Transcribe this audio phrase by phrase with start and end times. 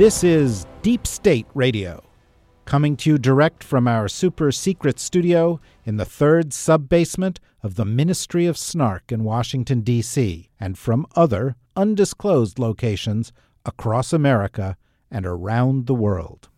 [0.00, 2.02] This is Deep State Radio,
[2.64, 7.74] coming to you direct from our super secret studio in the third sub basement of
[7.74, 13.30] the Ministry of Snark in Washington, D.C., and from other undisclosed locations
[13.66, 14.78] across America
[15.10, 16.48] and around the world.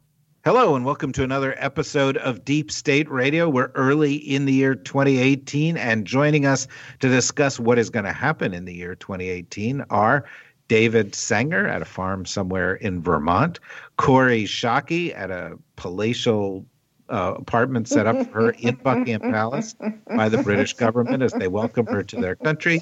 [0.45, 3.49] Hello, and welcome to another episode of Deep State Radio.
[3.49, 6.69] We're early in the year 2018, and joining us
[7.01, 10.27] to discuss what is going to happen in the year 2018 are
[10.69, 13.61] David Sanger at a farm somewhere in Vermont,
[13.97, 16.65] Kori Schake at a palatial
[17.13, 19.75] uh, apartment set up for her in Buckingham Palace
[20.17, 22.81] by the British government as they welcome her to their country,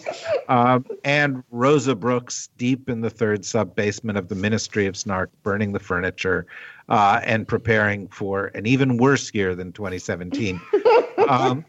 [0.48, 5.30] um, and Rosa Brooks deep in the third sub basement of the Ministry of Snark,
[5.42, 6.46] burning the furniture
[6.88, 10.60] uh, and preparing for an even worse year than 2017.
[11.28, 11.64] Um,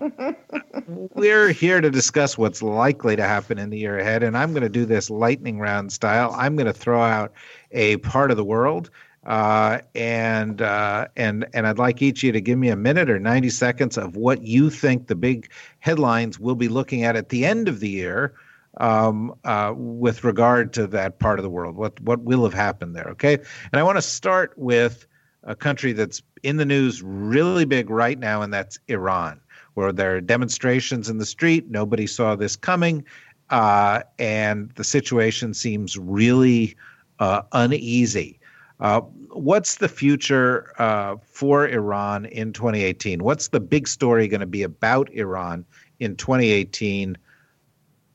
[0.91, 4.63] we're here to discuss what's likely to happen in the year ahead, and I'm going
[4.63, 6.33] to do this lightning round style.
[6.37, 7.33] I'm going to throw out
[7.71, 8.89] a part of the world,
[9.25, 13.09] uh, and uh, and and I'd like each of you to give me a minute
[13.09, 17.29] or 90 seconds of what you think the big headlines we'll be looking at at
[17.29, 18.33] the end of the year.
[18.77, 22.95] Um, uh, with regard to that part of the world, what what will have happened
[22.95, 23.07] there?
[23.09, 25.05] Okay, and I want to start with
[25.43, 29.41] a country that's in the news really big right now, and that's Iran,
[29.73, 31.69] where there are demonstrations in the street.
[31.69, 33.05] Nobody saw this coming,
[33.49, 36.75] uh, and the situation seems really
[37.19, 38.39] uh, uneasy.
[38.79, 43.23] Uh, what's the future uh, for Iran in 2018?
[43.23, 45.65] What's the big story going to be about Iran
[45.99, 47.17] in 2018?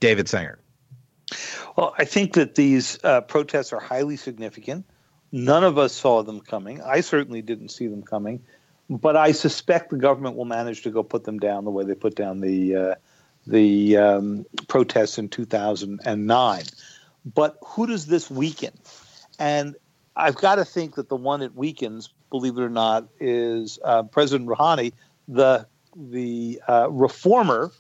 [0.00, 0.58] David Sanger.
[1.76, 4.84] Well, I think that these uh, protests are highly significant.
[5.32, 6.80] None of us saw them coming.
[6.82, 8.42] I certainly didn't see them coming,
[8.88, 11.94] but I suspect the government will manage to go put them down the way they
[11.94, 12.94] put down the uh,
[13.46, 16.62] the um, protests in 2009.
[17.34, 18.72] But who does this weaken?
[19.38, 19.76] And
[20.16, 24.04] I've got to think that the one it weakens, believe it or not, is uh,
[24.04, 24.92] President Rouhani,
[25.28, 27.72] the the uh, reformer,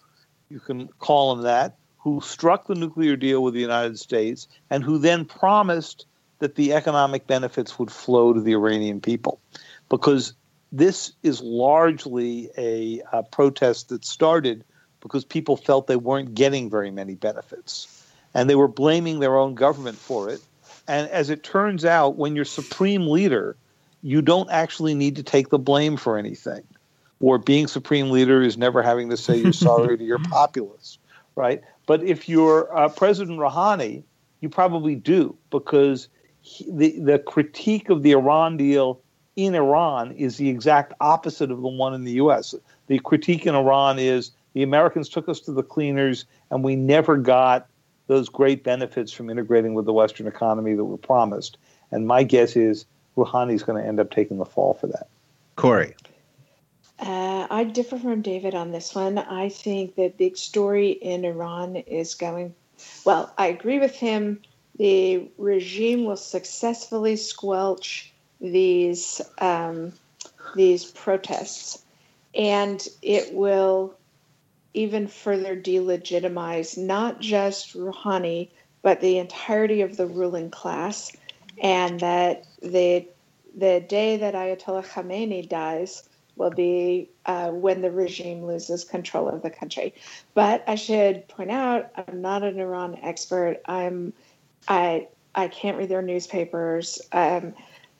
[0.48, 4.82] you can call him that, who struck the nuclear deal with the United States and
[4.82, 6.06] who then promised
[6.38, 9.40] that the economic benefits would flow to the Iranian people.
[9.88, 10.34] Because
[10.72, 14.64] this is largely a, a protest that started
[15.00, 18.04] because people felt they weren't getting very many benefits.
[18.34, 20.40] And they were blaming their own government for it.
[20.88, 23.56] And as it turns out, when you're supreme leader,
[24.02, 26.62] you don't actually need to take the blame for anything.
[27.20, 30.98] Or being supreme leader is never having to say you're sorry to your populace,
[31.34, 31.62] right?
[31.86, 34.02] But if you're uh, President Rouhani,
[34.40, 36.08] you probably do because
[36.68, 39.00] the the critique of the Iran deal
[39.36, 42.54] in Iran is the exact opposite of the one in the U.S.
[42.86, 47.18] The critique in Iran is the Americans took us to the cleaners and we never
[47.18, 47.68] got
[48.06, 51.58] those great benefits from integrating with the Western economy that were promised.
[51.90, 52.86] And my guess is
[53.16, 55.08] Rouhani is going to end up taking the fall for that.
[55.56, 55.94] Kori.
[56.98, 59.18] Uh, I differ from David on this one.
[59.18, 62.54] I think the big story in Iran is going,
[63.04, 64.40] well, I agree with him
[64.78, 69.92] the regime will successfully squelch these um,
[70.54, 71.82] these protests,
[72.34, 73.94] and it will
[74.74, 78.50] even further delegitimize not just Rouhani
[78.86, 81.10] but the entirety of the ruling class,
[81.60, 83.04] and that the
[83.56, 89.42] the day that Ayatollah Khamenei dies will be uh, when the regime loses control of
[89.42, 89.92] the country.
[90.34, 93.60] But I should point out, I'm not an Iran expert.
[93.66, 94.12] I'm
[94.68, 97.00] I I can't read their newspapers.
[97.10, 97.54] Um,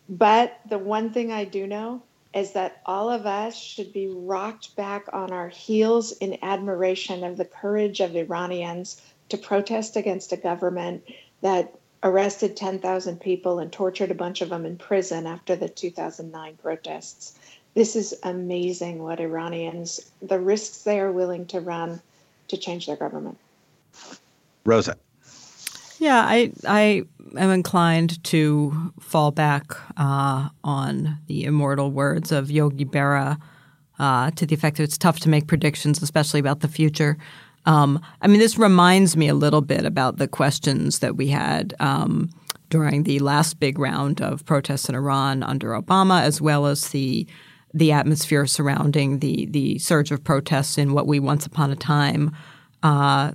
[0.09, 2.03] but the one thing I do know
[2.35, 7.37] is that all of us should be rocked back on our heels in admiration of
[7.37, 11.03] the courage of Iranians to protest against a government
[11.41, 16.59] that arrested 10,000 people and tortured a bunch of them in prison after the 2009
[16.63, 17.39] protests.
[17.75, 22.01] This is amazing what Iranians, the risks they are willing to run
[22.49, 23.39] to change their government.
[24.65, 24.97] Rosa.
[25.99, 27.03] Yeah, I I
[27.37, 33.39] am inclined to fall back uh, on the immortal words of Yogi Berra
[33.99, 37.17] uh, to the effect that it's tough to make predictions, especially about the future.
[37.65, 41.75] Um, I mean, this reminds me a little bit about the questions that we had
[41.81, 42.31] um,
[42.71, 47.27] during the last big round of protests in Iran under Obama, as well as the
[47.75, 52.35] the atmosphere surrounding the the surge of protests in what we once upon a time
[52.83, 53.33] uh,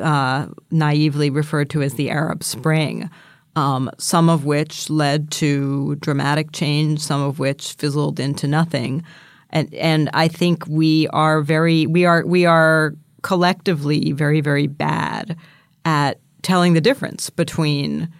[0.00, 3.10] uh, naively referred to as the Arab Spring.
[3.56, 9.04] Um, some of which led to dramatic change, some of which fizzled into nothing,
[9.50, 15.36] and and I think we are very we are we are collectively very very bad
[15.84, 18.12] at telling the difference between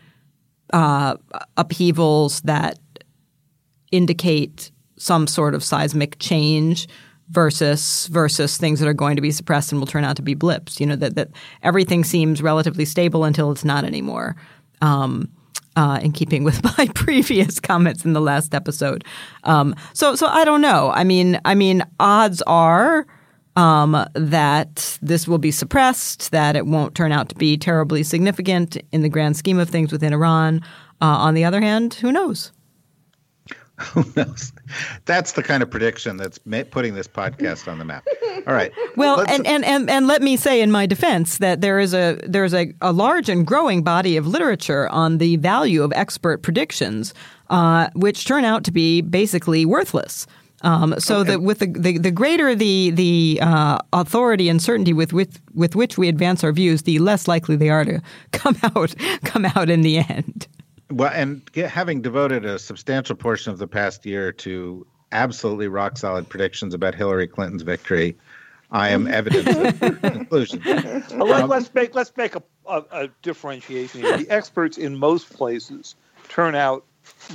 [0.73, 1.17] uh,
[1.57, 2.79] upheavals that
[3.91, 6.89] indicate some sort of seismic change
[7.31, 10.35] versus versus things that are going to be suppressed and will turn out to be
[10.35, 10.81] blips.
[10.81, 11.31] You know that that
[11.62, 14.37] everything seems relatively stable until it's not anymore.
[14.81, 15.31] Um,
[15.76, 19.05] uh, in keeping with my previous comments in the last episode,
[19.43, 20.91] um, so so I don't know.
[20.94, 23.06] I mean, I mean, odds are
[23.56, 28.77] um, that this will be suppressed, that it won't turn out to be terribly significant
[28.93, 30.61] in the grand scheme of things within Iran.
[31.00, 32.53] Uh, on the other hand, who knows?
[33.81, 34.53] Who knows?
[35.05, 36.38] That's the kind of prediction that's
[36.71, 38.06] putting this podcast on the map.
[38.47, 38.73] All right.
[38.97, 42.17] Well, and, and, and, and let me say in my defense that there is a
[42.25, 47.12] there's a, a large and growing body of literature on the value of expert predictions,
[47.50, 50.29] uh, which turn out to be basically worthless.
[50.61, 51.32] Um, so okay.
[51.32, 55.75] that with the, the, the greater the the uh, authority and certainty with, with with
[55.75, 58.00] which we advance our views, the less likely they are to
[58.32, 58.94] come out
[59.25, 60.47] come out in the end.
[60.91, 65.97] Well, and get, having devoted a substantial portion of the past year to absolutely rock
[65.97, 68.17] solid predictions about Hillary Clinton's victory,
[68.71, 70.63] I am evidence of conclusion.
[70.65, 74.19] Well, let, um, us make let's make a, a, a differentiation here.
[74.19, 75.95] The experts in most places
[76.29, 76.85] turn out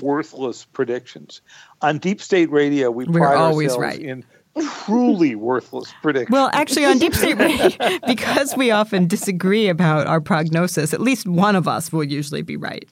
[0.02, 1.42] worthless predictions.
[1.82, 4.02] On Deep State Radio, we We're pride always ourselves right.
[4.02, 4.26] in
[4.62, 6.34] truly worthless predictions.
[6.34, 11.28] Well, actually, on Deep State Radio, because we often disagree about our prognosis, at least
[11.28, 12.88] one of us will usually be right.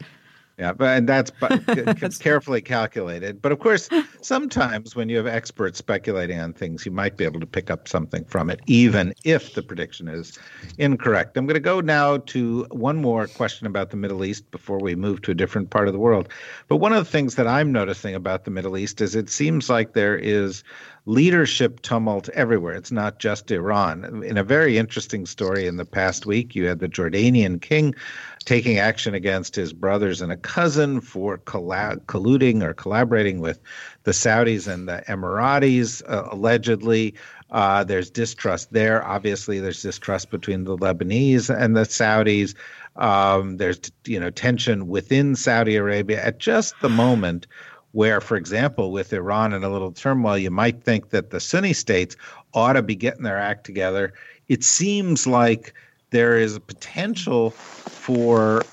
[0.57, 1.63] Yeah, but and that's, but
[1.99, 3.43] that's carefully calculated.
[3.43, 3.89] But of course,
[4.21, 7.87] sometimes when you have experts speculating on things, you might be able to pick up
[7.87, 10.39] something from it, even if the prediction is
[10.79, 11.37] incorrect.
[11.37, 14.95] I'm going to go now to one more question about the Middle East before we
[14.95, 16.27] move to a different part of the world.
[16.67, 19.69] But one of the things that I'm noticing about the Middle East is it seems
[19.69, 20.63] like there is
[21.07, 22.73] leadership tumult everywhere.
[22.73, 24.23] It's not just Iran.
[24.25, 27.95] In a very interesting story in the past week, you had the Jordanian king
[28.43, 33.59] taking action against his brothers and a cousin for colluding or collaborating with
[34.03, 37.15] the Saudis and the Emiratis, uh, allegedly.
[37.49, 39.01] Uh, there's distrust there.
[39.05, 42.53] Obviously, there's distrust between the Lebanese and the Saudis.
[42.97, 47.47] Um, there's you know tension within Saudi Arabia at just the moment
[47.91, 51.73] where, for example, with Iran and a little turmoil, you might think that the Sunni
[51.73, 52.15] states
[52.53, 54.13] ought to be getting their act together.
[54.47, 55.73] It seems like
[56.11, 58.63] there is a potential for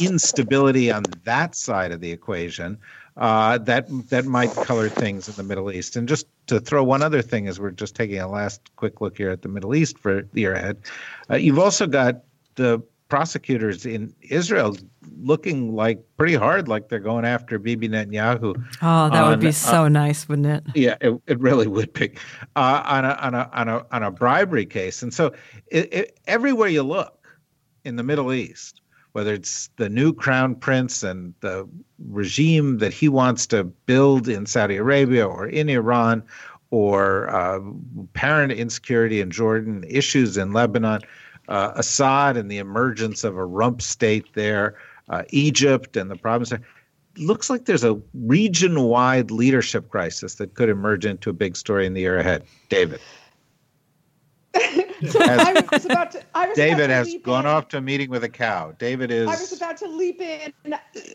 [0.00, 2.78] instability on that side of the equation
[3.16, 5.96] uh, that that might color things in the Middle East.
[5.96, 9.16] And just to throw one other thing, as we're just taking a last quick look
[9.16, 10.78] here at the Middle East for the year ahead,
[11.30, 12.22] uh, you've also got
[12.54, 14.76] the prosecutors in Israel
[15.20, 18.54] looking like pretty hard, like they're going after Bibi Netanyahu.
[18.82, 20.64] Oh, that on, would be so uh, nice, wouldn't it?
[20.74, 22.12] Yeah, it, it really would be
[22.56, 25.02] uh, on a on a on a on a bribery case.
[25.02, 25.32] And so,
[25.68, 27.26] it, it, everywhere you look
[27.84, 28.82] in the Middle East,
[29.12, 31.68] whether it's the new crown prince and the
[32.08, 36.22] regime that he wants to build in Saudi Arabia or in Iran,
[36.70, 37.60] or uh,
[38.12, 41.00] parent insecurity in Jordan, issues in Lebanon
[41.48, 44.76] uh, Assad and the emergence of a rump state there,
[45.08, 46.62] uh, Egypt and the problems there.
[47.16, 51.86] Looks like there's a region wide leadership crisis that could emerge into a big story
[51.86, 52.44] in the year ahead.
[52.68, 53.00] David.
[54.54, 54.60] so
[55.20, 56.22] I was about to.
[56.34, 57.50] I was David has gone in.
[57.50, 58.72] off to a meeting with a cow.
[58.78, 59.26] David is.
[59.26, 60.52] I was about to leap in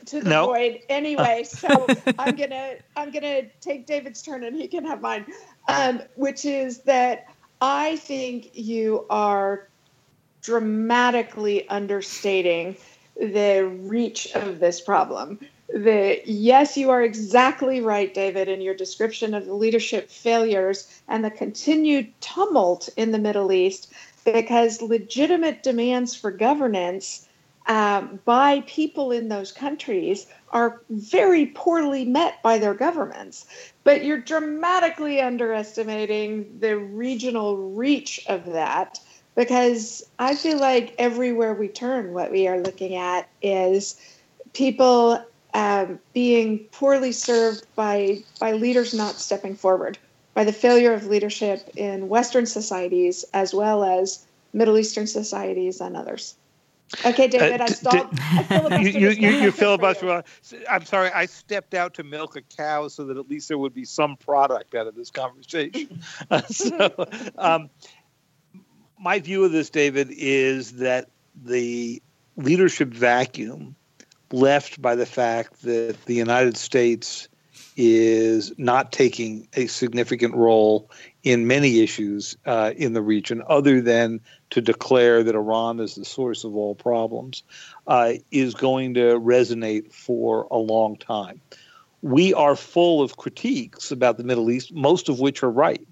[0.06, 0.50] to the nope.
[0.50, 1.88] void anyway, so
[2.20, 5.26] I'm gonna I'm gonna take David's turn and he can have mine,
[5.68, 7.28] um, which is that
[7.62, 9.70] I think you are
[10.44, 12.76] dramatically understating
[13.16, 15.40] the reach of this problem.
[15.70, 21.24] The, yes, you are exactly right, David, in your description of the leadership failures and
[21.24, 23.92] the continued tumult in the Middle East
[24.26, 27.28] because legitimate demands for governance
[27.68, 33.46] um, by people in those countries are very poorly met by their governments.
[33.84, 39.00] But you're dramatically underestimating the regional reach of that
[39.36, 44.00] because I feel like everywhere we turn, what we are looking at is
[44.54, 45.24] people
[45.54, 49.98] um, being poorly served by by leaders not stepping forward,
[50.34, 55.98] by the failure of leadership in Western societies as well as Middle Eastern societies and
[55.98, 56.36] others.
[57.06, 58.08] Okay, David, Uh, I d- stalled.
[58.22, 60.24] I you, you, you, filibuster.
[60.70, 61.10] I'm sorry.
[61.12, 64.16] I stepped out to milk a cow so that at least there would be some
[64.18, 66.02] product out of this conversation.
[66.50, 67.70] so, um,
[69.00, 71.10] my view of this, David, is that
[71.44, 72.02] the
[72.38, 73.76] leadership vacuum
[74.32, 77.28] left by the fact that the United States
[77.76, 80.90] is not taking a significant role
[81.24, 84.20] in many issues uh, in the region, other than
[84.50, 87.44] to declare that Iran is the source of all problems,
[87.88, 91.42] uh, is going to resonate for a long time.
[92.02, 95.88] We are full of critiques about the Middle East, most of which are right.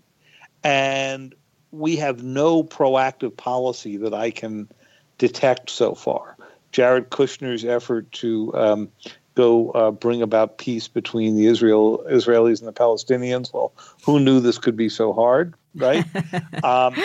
[0.64, 1.34] And
[1.72, 4.70] we have no proactive policy that I can
[5.18, 6.36] detect so far.
[6.72, 8.90] Jared Kushner's effort to um,
[9.36, 13.54] go uh, bring about peace between the Israel Israelis and the Palestinians.
[13.54, 13.74] Well,
[14.06, 16.06] who knew this could be so hard, right?
[16.64, 16.96] um,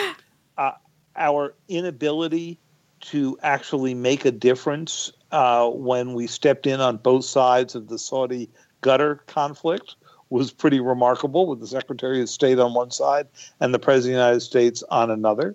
[0.57, 0.73] uh,
[1.17, 2.59] our inability
[3.01, 7.99] to actually make a difference uh, when we stepped in on both sides of the
[7.99, 8.49] Saudi
[8.83, 9.97] Qatar conflict
[10.31, 13.27] was pretty remarkable, with the Secretary of State on one side
[13.61, 15.55] and the President of the United States on another.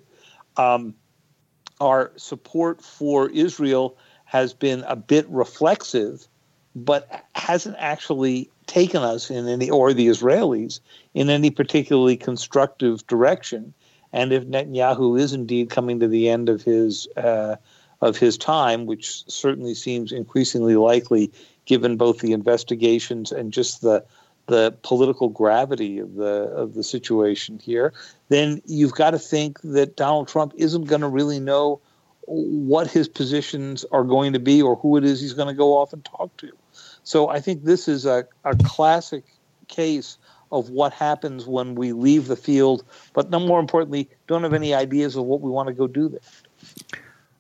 [0.58, 0.96] Um,
[1.80, 6.28] our support for Israel has been a bit reflexive,
[6.76, 10.80] but hasn't actually taken us in any, or the Israelis,
[11.14, 13.74] in any particularly constructive direction.
[14.14, 17.58] And if Netanyahu is indeed coming to the end of his uh,
[18.02, 21.32] of his time, which certainly seems increasingly likely,
[21.66, 24.04] given both the investigations and just the
[24.48, 27.94] the political gravity of the of the situation here,
[28.30, 31.80] then you've got to think that Donald Trump isn't going to really know
[32.28, 35.78] what his positions are going to be or who it is he's going to go
[35.78, 36.52] off and talk to.
[37.04, 39.24] So I think this is a, a classic
[39.68, 40.18] case
[40.52, 42.84] of what happens when we leave the field,
[43.14, 46.10] but no more importantly, don't have any ideas of what we want to go do
[46.10, 46.20] there.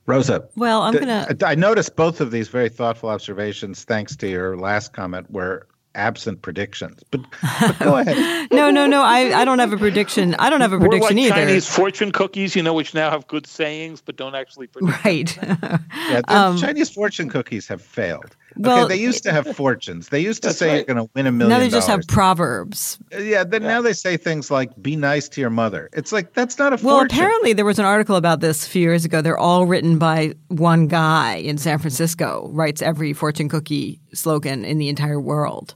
[0.05, 0.47] Rosa.
[0.55, 1.35] Well, I'm th- gonna.
[1.45, 6.41] I noticed both of these very thoughtful observations, thanks to your last comment, were absent
[6.41, 7.01] predictions.
[7.11, 7.21] But,
[7.59, 8.49] but go ahead.
[8.51, 9.01] No, no, no.
[9.01, 10.35] I, I don't have a prediction.
[10.37, 11.47] I don't have a prediction We're prediction like either.
[11.47, 15.05] Chinese fortune cookies, you know, which now have good sayings but don't actually predict.
[15.05, 15.37] Right.
[16.09, 18.35] Yeah, the um, Chinese fortune cookies have failed.
[18.51, 20.09] Okay, Well, they used to have fortunes.
[20.09, 20.75] They used to say right.
[20.75, 21.57] you're going to win a million.
[21.57, 22.99] now they just have proverbs.
[23.17, 26.57] Yeah, then now they say things like "Be nice to your mother." It's like that's
[26.59, 26.87] not a fortune.
[26.87, 27.17] Well, fortune.
[27.17, 29.21] apparently there was an article about this a few years ago.
[29.21, 32.49] They're all written by one guy in San Francisco.
[32.51, 35.73] Writes every fortune cookie slogan in the entire world,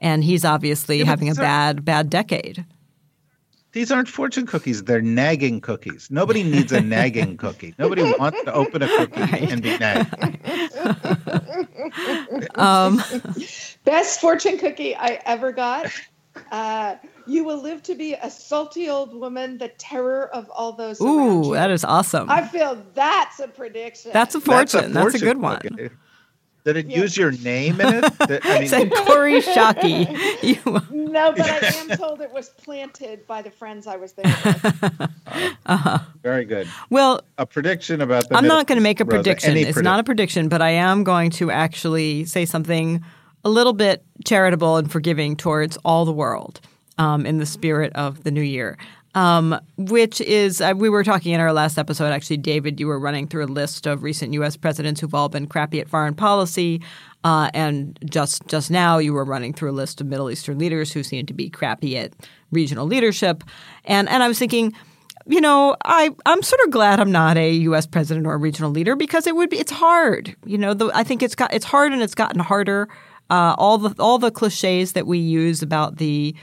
[0.00, 2.64] and he's obviously but having a bad bad decade.
[3.72, 6.08] These aren't fortune cookies; they're nagging cookies.
[6.10, 7.74] Nobody needs a nagging cookie.
[7.78, 10.14] Nobody wants to open a cookie and be nagged.
[12.54, 13.02] Um,
[13.84, 15.92] Best fortune cookie I ever got.
[16.50, 21.00] Uh, you will live to be a salty old woman, the terror of all those
[21.00, 21.54] ooh, you.
[21.54, 22.30] that is awesome.
[22.30, 24.10] I feel that's a prediction.
[24.12, 24.92] That's a fortune.
[24.92, 25.58] That's a, good one.
[25.60, 25.90] cookie.
[26.66, 26.98] Did it Yeah.
[26.98, 28.18] use your name in it?
[28.26, 30.42] Did- I It said mean, Kori Schake.
[30.42, 34.24] You, no, but I am told it was planted by the friends I was there
[34.44, 35.10] with.
[36.24, 36.68] very good.
[36.90, 38.36] well, A prediction about the.
[38.36, 39.16] I'm Middle not going to make a Rosa.
[39.22, 39.50] prediction.
[39.52, 43.04] Any It's not a prediction, but I am going to actually say something
[43.44, 46.60] a little bit charitable and forgiving towards all the world
[46.98, 48.76] um, in the spirit of the new year.
[49.16, 53.00] Um, which is, uh, we were talking in our last episode, actually, David, you were
[53.00, 54.58] running through a list of recent U.S.
[54.58, 56.82] presidents who've all been crappy at foreign policy.
[57.24, 60.92] Uh, and just just now, you were running through a list of Middle Eastern leaders
[60.92, 62.12] who seem to be crappy at
[62.52, 63.42] regional leadership.
[63.86, 64.74] And, and I was thinking,
[65.26, 67.86] you know, I I'm sort of glad I'm not a U.S.
[67.86, 70.36] president or a regional leader because it would be it's hard.
[70.44, 72.86] You know, the, I think it's got it's hard and it's gotten harder.
[73.30, 76.36] Uh, all the all the cliches that we use about the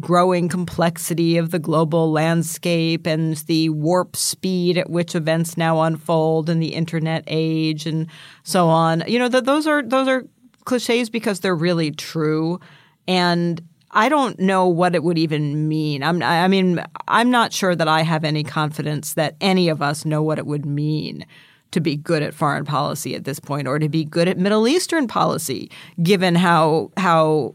[0.00, 6.50] growing complexity of the global landscape and the warp speed at which events now unfold
[6.50, 8.06] in the internet age and
[8.42, 9.04] so on.
[9.06, 10.24] You know, that those are those are
[10.64, 12.60] cliches because they're really true
[13.06, 16.02] and I don't know what it would even mean.
[16.02, 20.04] I'm, I mean, I'm not sure that I have any confidence that any of us
[20.04, 21.24] know what it would mean
[21.70, 24.66] to be good at foreign policy at this point, or to be good at Middle
[24.66, 25.70] Eastern policy,
[26.02, 27.54] given how how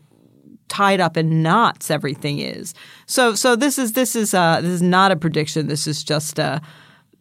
[0.73, 2.73] tied up in knots everything is.
[3.05, 5.67] So, so this is this is uh, this is not a prediction.
[5.67, 6.61] This is just a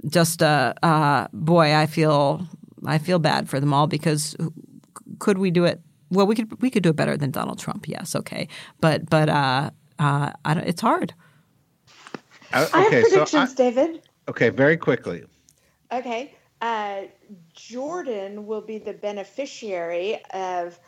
[0.09, 1.75] just a uh, boy.
[1.75, 2.47] I feel
[2.87, 4.35] I feel bad for them all because
[5.19, 5.83] could we do it?
[6.11, 7.87] Well, we could we could do it better than Donald Trump.
[7.87, 8.49] Yes, okay,
[8.81, 11.13] but but uh, uh, I don't, it's hard.
[12.55, 14.03] Uh, I have okay, so predictions, I, David.
[14.29, 15.25] okay, very quickly.
[15.93, 16.35] Okay.
[16.63, 17.03] Uh,
[17.55, 20.79] Jordan will be the beneficiary of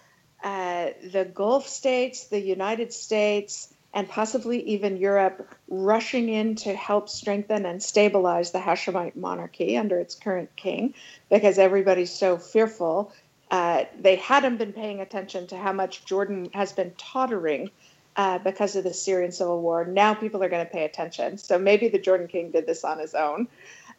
[0.45, 7.09] uh, the Gulf states, the United States, and possibly even Europe rushing in to help
[7.09, 10.95] strengthen and stabilize the Hashemite monarchy under its current king
[11.31, 13.13] because everybody's so fearful.
[13.51, 17.71] Uh, they hadn't been paying attention to how much Jordan has been tottering
[18.17, 19.85] uh, because of the Syrian civil war.
[19.85, 21.39] Now people are going to pay attention.
[21.39, 23.49] So maybe the Jordan king did this on his own.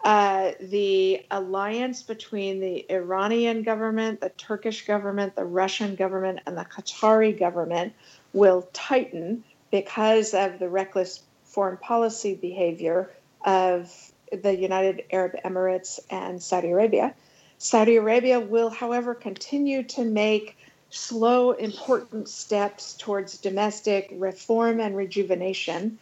[0.03, 6.65] Uh, the alliance between the Iranian government, the Turkish government, the Russian government, and the
[6.65, 7.93] Qatari government
[8.33, 13.09] will tighten because of the reckless foreign policy behavior
[13.45, 13.91] of
[14.31, 17.15] the United Arab Emirates and Saudi Arabia.
[17.57, 20.57] Saudi Arabia will, however, continue to make
[20.89, 25.97] slow, important steps towards domestic reform and rejuvenation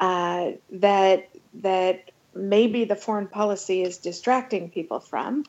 [0.00, 5.44] uh, that that maybe the foreign policy is distracting people from.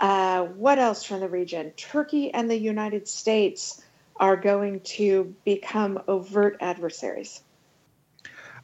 [0.00, 1.70] Uh, what else from the region?
[1.76, 3.82] Turkey and the United States
[4.16, 7.40] are going to become overt adversaries.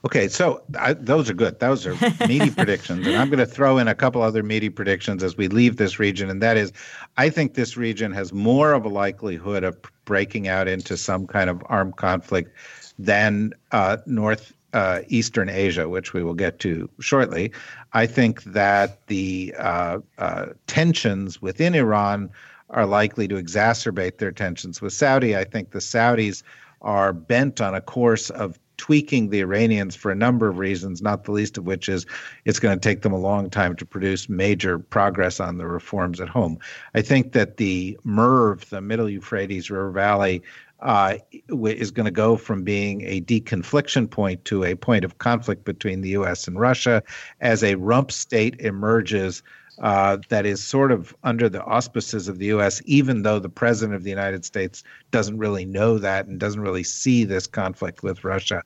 [0.05, 1.59] Okay, so I, those are good.
[1.59, 1.97] Those are
[2.27, 3.07] meaty predictions.
[3.07, 5.99] And I'm going to throw in a couple other meaty predictions as we leave this
[5.99, 6.31] region.
[6.31, 6.73] And that is,
[7.17, 11.51] I think this region has more of a likelihood of breaking out into some kind
[11.51, 12.53] of armed conflict
[12.99, 17.53] than uh, North uh, Eastern Asia, which we will get to shortly.
[17.93, 22.31] I think that the uh, uh tensions within Iran
[22.71, 25.37] are likely to exacerbate their tensions with Saudi.
[25.37, 26.43] I think the Saudis
[26.83, 31.25] are bent on a course of tweaking the Iranians for a number of reasons, not
[31.25, 32.07] the least of which is
[32.45, 36.21] it's going to take them a long time to produce major progress on the reforms
[36.21, 36.59] at home.
[36.95, 40.43] I think that the MERV, the Middle Euphrates River Valley,
[40.81, 41.19] uh,
[41.49, 46.01] is going to go from being a deconfliction point to a point of conflict between
[46.01, 46.47] the U.S.
[46.47, 47.03] and Russia
[47.41, 49.43] as a rump state emerges
[49.81, 53.95] uh, that is sort of under the auspices of the U.S., even though the president
[53.95, 58.25] of the United States doesn't really know that and doesn't really see this conflict with
[58.25, 58.63] Russia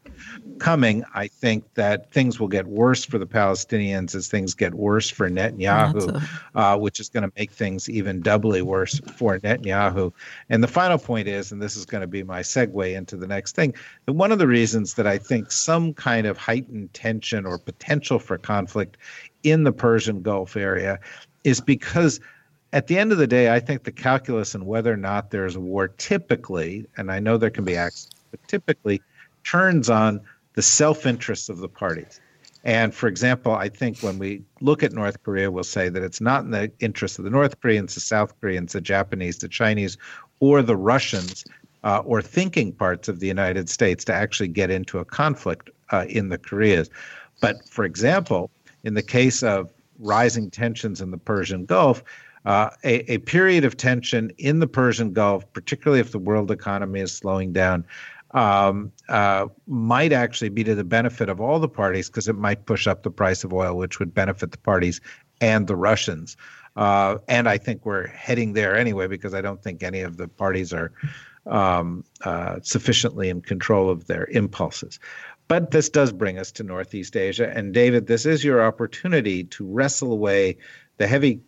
[0.59, 1.05] coming.
[1.15, 5.29] I think that things will get worse for the Palestinians as things get worse for
[5.29, 6.23] Netanyahu,
[6.55, 10.13] a- uh, which is going to make things even doubly worse for Netanyahu.
[10.49, 13.27] And the final point is, and this is going to be my segue into the
[13.27, 13.75] next thing,
[14.07, 18.19] that one of the reasons that I think some kind of heightened tension or potential
[18.19, 18.97] for conflict
[19.43, 20.99] in the Persian Gulf area
[21.45, 22.21] is because
[22.73, 25.57] at the end of the day, I think the calculus and whether or not there's
[25.57, 29.03] a war typically, and I know there can be accidents, but typically
[29.45, 30.21] turns on
[30.55, 32.21] the self interests of the parties.
[32.65, 36.21] And for example, I think when we look at North Korea, we'll say that it's
[36.21, 39.99] not in the interest of the North Koreans, the South Koreans, the Japanese, the Chinese,
[40.39, 41.45] or the Russians,
[41.83, 46.05] uh, or thinking parts of the United States to actually get into a conflict uh,
[46.09, 46.89] in the Koreas.
[47.41, 48.51] But for example,
[48.85, 52.03] in the case of rising tensions in the Persian Gulf,
[52.45, 57.01] uh, a, a, period of tension in the Persian Gulf, particularly if the world economy
[57.01, 57.87] is slowing down,
[58.33, 62.67] um, uh, might actually be to the benefit of all the parties because it might
[62.67, 65.01] push up the price of oil, which would benefit the parties
[65.41, 66.37] and the Russians.
[66.75, 70.27] Uh, and I think we're heading there anyway because I don't think any of the
[70.27, 70.93] parties are
[71.47, 74.99] um, uh, sufficiently in control of their impulses.
[75.49, 77.51] But this does bring us to Northeast Asia.
[77.55, 80.57] And David, this is your opportunity to wrestle away
[80.97, 81.41] the heavy,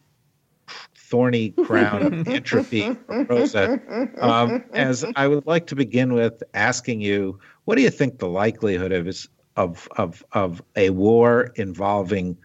[0.94, 3.80] thorny crown of entropy Rosa.
[4.20, 8.28] Um, as I would like to begin with asking you, what do you think the
[8.28, 12.36] likelihood of is of of of a war involving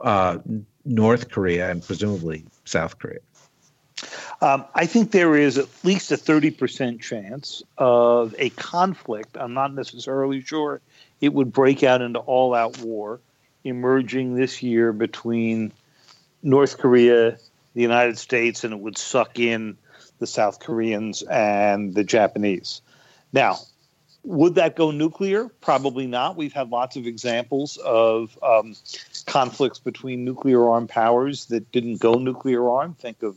[0.00, 0.38] uh,
[0.84, 3.18] North Korea and presumably South Korea?
[4.42, 9.36] Um, I think there is at least a 30% chance of a conflict.
[9.38, 10.80] I'm not necessarily sure
[11.20, 13.20] it would break out into all out war
[13.64, 15.72] emerging this year between
[16.42, 17.38] North Korea,
[17.74, 19.76] the United States, and it would suck in
[20.18, 22.80] the South Koreans and the Japanese.
[23.34, 23.58] Now,
[24.24, 25.48] would that go nuclear?
[25.60, 26.36] Probably not.
[26.36, 28.74] We've had lots of examples of um,
[29.26, 32.98] conflicts between nuclear armed powers that didn't go nuclear armed.
[32.98, 33.36] Think of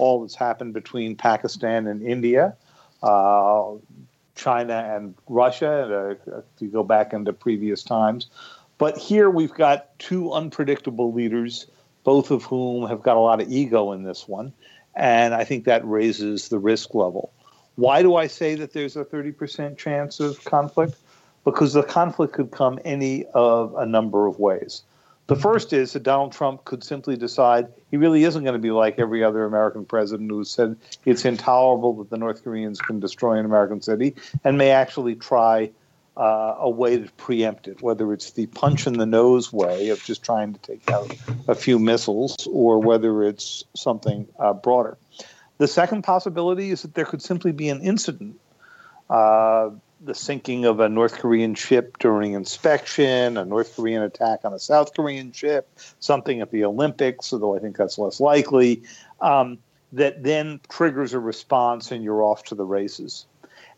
[0.00, 2.56] all that's happened between Pakistan and India,
[3.02, 3.72] uh,
[4.34, 8.28] China and Russia, uh, if you go back into previous times.
[8.78, 11.66] But here we've got two unpredictable leaders,
[12.02, 14.54] both of whom have got a lot of ego in this one.
[14.96, 17.30] And I think that raises the risk level.
[17.76, 20.96] Why do I say that there's a 30% chance of conflict?
[21.44, 24.82] Because the conflict could come any of a number of ways.
[25.30, 28.72] The first is that Donald Trump could simply decide he really isn't going to be
[28.72, 33.38] like every other American president who said it's intolerable that the North Koreans can destroy
[33.38, 35.70] an American city and may actually try
[36.16, 40.02] uh, a way to preempt it, whether it's the punch in the nose way of
[40.02, 41.16] just trying to take out
[41.46, 44.98] a few missiles or whether it's something uh, broader.
[45.58, 48.34] The second possibility is that there could simply be an incident
[49.08, 49.70] uh,
[50.02, 54.58] the sinking of a North Korean ship during inspection, a North Korean attack on a
[54.58, 58.82] South Korean ship, something at the Olympics, although I think that's less likely,
[59.20, 59.58] um,
[59.92, 63.26] that then triggers a response and you're off to the races.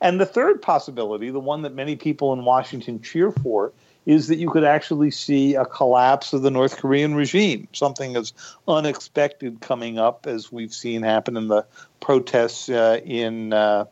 [0.00, 3.72] And the third possibility, the one that many people in Washington cheer for,
[4.04, 8.32] is that you could actually see a collapse of the North Korean regime, something as
[8.66, 11.64] unexpected coming up as we've seen happen in the
[12.00, 13.84] protests uh, in uh,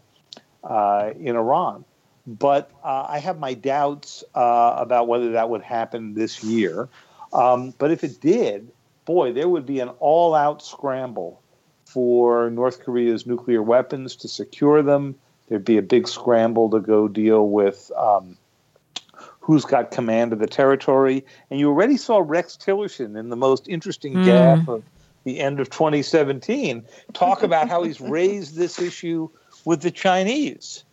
[0.64, 1.84] uh, in Iran.
[2.26, 6.88] But uh, I have my doubts uh, about whether that would happen this year.
[7.33, 8.70] Um, but if it did,
[9.04, 11.40] boy, there would be an all-out scramble
[11.87, 15.14] for North Korea's nuclear weapons to secure them.
[15.48, 17.90] There'd be a big scramble to go deal with.
[17.96, 18.37] Um,
[19.40, 21.24] who's got command of the territory.
[21.50, 24.24] And you already saw Rex Tillerson in the most interesting mm.
[24.24, 24.85] gaffe of
[25.24, 29.28] the end of 2017 talk about how he's raised this issue
[29.64, 30.85] with the Chinese.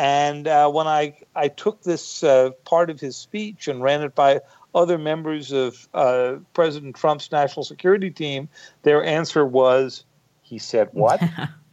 [0.00, 4.14] And uh, when I, I took this uh, part of his speech and ran it
[4.14, 4.40] by
[4.74, 8.48] other members of uh, President Trump's national security team,
[8.82, 10.06] their answer was,
[10.40, 11.22] he said what?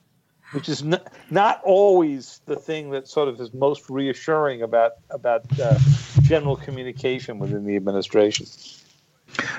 [0.52, 5.46] which is n- not always the thing that sort of is most reassuring about about
[5.62, 5.80] uh,
[6.24, 8.46] general communication within the administration.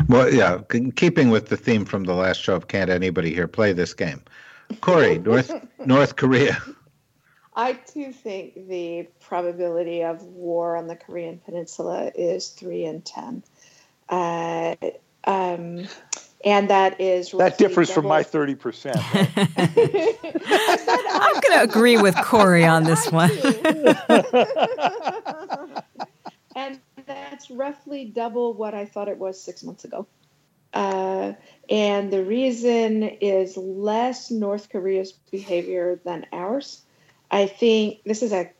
[0.09, 0.61] Well, yeah,
[0.97, 4.23] keeping with the theme from the last show of "Can't Anybody Here Play This Game,"
[4.83, 5.53] Kori, North
[5.87, 6.59] North Korea.
[7.59, 13.43] I too think the probability of war on the Korean Peninsula is three in ten.
[14.09, 14.77] Uh,
[15.25, 15.89] um,
[16.45, 18.03] and that is that differs double.
[18.03, 18.93] from my 30%
[21.11, 23.29] i'm going to agree with kori on this one
[26.55, 30.07] and that's roughly double what i thought it was six months ago
[30.75, 31.33] uh,
[31.69, 36.83] and the reason is less north korea's behavior than ours
[37.31, 38.51] i think this is a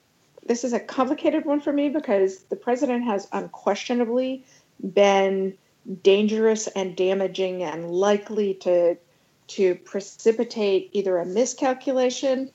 [0.47, 4.45] this is a complicated one for me because the president has unquestionably
[4.95, 5.57] been
[6.03, 8.97] dangerous and damaging and likely to
[9.47, 12.51] to precipitate either a miscalculation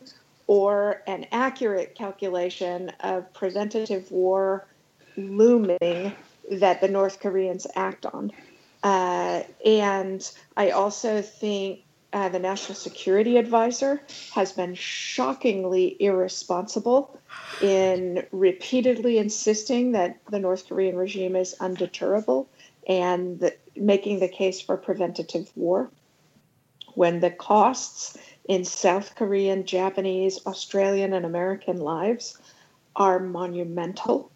[0.46, 4.68] or an accurate calculation of preventative war
[5.18, 6.14] looming
[6.52, 8.32] that the North Koreans act on.
[8.84, 11.80] Uh, and I also think
[12.14, 14.02] uh, the National Security Advisor
[14.34, 17.20] has been shockingly irresponsible
[17.62, 22.48] in repeatedly insisting that the North Korean regime is undeterrable
[22.88, 25.90] and the, making the case for preventative war
[26.94, 32.38] when the costs in South Korean, Japanese, Australian, and American lives
[32.96, 34.30] are monumental.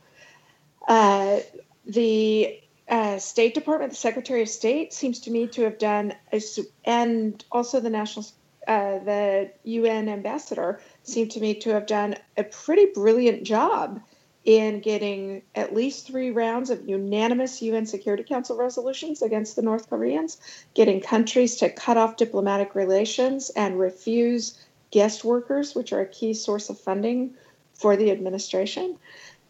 [0.88, 1.40] Uh,
[1.86, 2.60] the
[2.90, 6.42] uh, State Department, the Secretary of State, seems to me to have done, a,
[6.86, 8.26] and also the National,
[8.68, 14.02] uh, the UN ambassador, seem to me to have done a pretty brilliant job
[14.46, 19.90] in getting at least three rounds of unanimous UN Security Council resolutions against the North
[19.90, 20.38] Koreans,
[20.74, 24.58] getting countries to cut off diplomatic relations and refuse
[24.92, 27.34] guest workers, which are a key source of funding
[27.74, 28.98] for the administration.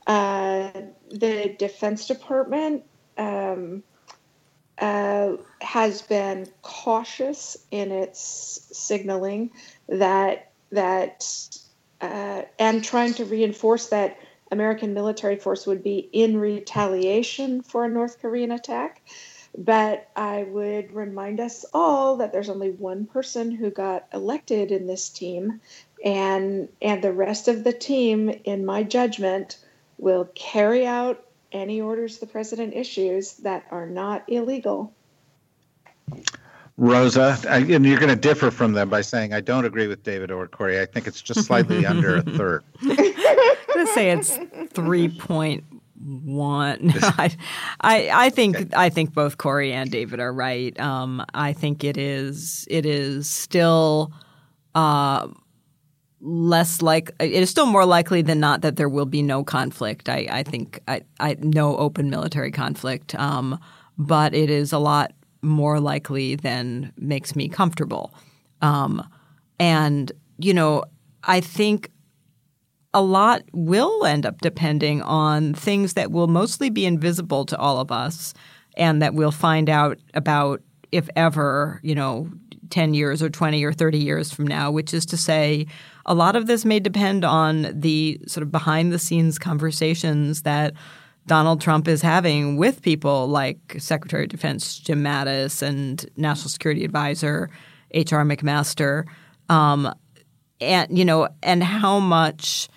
[0.07, 0.71] Uh,
[1.11, 2.83] the Defense Department
[3.17, 3.83] um,
[4.77, 8.19] uh, has been cautious in its
[8.71, 9.51] signaling
[9.89, 11.25] that that
[12.01, 14.17] uh, and trying to reinforce that
[14.51, 19.01] American military force would be in retaliation for a North Korean attack.
[19.57, 24.85] But I would remind us all that there's only one person who got elected in
[24.85, 25.61] this team,
[26.05, 29.57] and and the rest of the team, in my judgment,
[29.97, 34.93] will carry out any orders the president issues that are not illegal.
[36.77, 40.29] Rosa, and you're going to differ from them by saying I don't agree with David
[40.29, 40.79] or Kori.
[40.79, 42.63] I think it's just slightly under a third.
[42.81, 44.37] I'm going to say it's
[44.73, 45.63] three point
[45.99, 46.93] one.
[47.01, 47.35] I,
[47.81, 48.69] I, I think okay.
[48.75, 50.79] I think both Kori and David are right.
[50.79, 54.13] Um, I think it is it is still
[54.75, 55.27] uh,
[56.19, 60.09] less like it is still more likely than not that there will be no conflict.
[60.09, 63.59] I, I think I, I no open military conflict, um,
[63.97, 68.13] but it is a lot more likely than makes me comfortable.
[68.61, 69.07] Um,
[69.59, 70.83] and you know,
[71.23, 71.91] I think
[72.93, 77.79] a lot will end up depending on things that will mostly be invisible to all
[77.79, 78.33] of us
[78.75, 82.29] and that we'll find out about if ever, you know,
[82.69, 85.67] 10 years or 20 or 30 years from now, which is to say,
[86.07, 90.73] a lot of this may depend on the sort of behind the scenes conversations that
[91.27, 96.85] Donald Trump is having with people like Secretary of Defense Jim Mattis and National Security
[96.85, 97.49] Advisor
[97.91, 98.23] H.R.
[98.23, 99.05] McMaster,
[99.49, 99.93] um,
[100.59, 102.69] and you know, and how much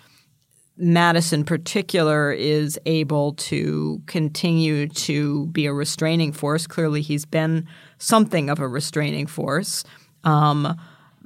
[0.79, 6.67] Mattis in particular is able to continue to be a restraining force.
[6.67, 7.67] Clearly, he's been
[7.97, 9.83] something of a restraining force.
[10.23, 10.77] Um,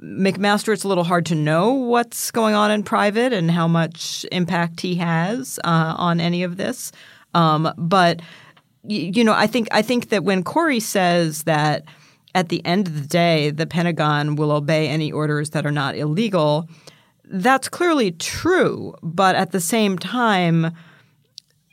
[0.06, 4.24] McMaster, it's a little hard to know what's going on in private and how much
[4.30, 6.92] impact he has uh, on any of this.
[7.34, 8.22] Um, but
[8.88, 11.84] you know, I think I think that when Kori says that
[12.36, 15.96] at the end of the day, the Pentagon will obey any orders that are not
[15.96, 16.68] illegal,
[17.24, 18.94] that's clearly true.
[19.02, 20.72] But at the same time,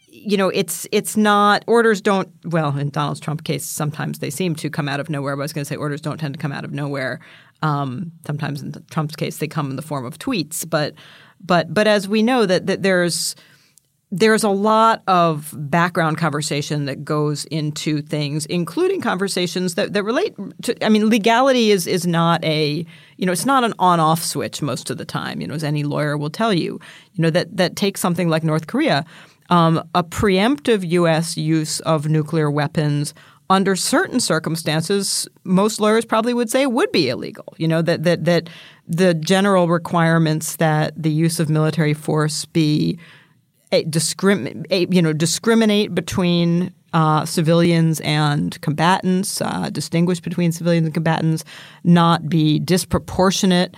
[0.07, 4.55] you know, it's it's not orders don't well in Donald Trump case sometimes they seem
[4.55, 5.35] to come out of nowhere.
[5.35, 7.19] But I was going to say orders don't tend to come out of nowhere.
[7.63, 10.69] Um, sometimes in Trump's case they come in the form of tweets.
[10.69, 10.93] But
[11.41, 13.35] but but as we know that that there's
[14.15, 20.35] there's a lot of background conversation that goes into things, including conversations that, that relate
[20.61, 20.85] to.
[20.85, 22.85] I mean, legality is is not a
[23.17, 25.41] you know it's not an on off switch most of the time.
[25.41, 26.79] You know, as any lawyer will tell you,
[27.13, 29.03] you know that that takes something like North Korea,
[29.49, 31.35] um, a preemptive U.S.
[31.35, 33.15] use of nuclear weapons
[33.53, 37.53] under certain circumstances, most lawyers probably would say would be illegal.
[37.57, 38.49] You know that that that
[38.87, 42.97] the general requirements that the use of military force be
[43.71, 51.43] discrim- you know, discriminate between uh, civilians and combatants, uh, distinguish between civilians and combatants,
[51.83, 53.75] not be disproportionate